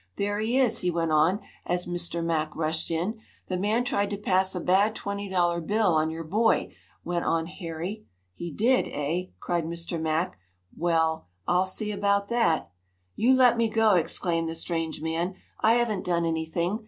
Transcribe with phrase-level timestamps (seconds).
[0.15, 2.23] "There he is!" he went on, as Mr.
[2.23, 3.19] Mack rushed in.
[3.49, 7.45] "That man tried to pass a bad twenty dollar bill on your boy," went on
[7.45, 8.07] Harry.
[8.33, 10.01] "He did, eh?" cried Mr.
[10.01, 10.39] Mack.
[10.75, 12.71] "Well, I'll see about that!"
[13.15, 15.35] "You let me go!" exclaimed the strange man.
[15.59, 16.79] "I haven't done anything.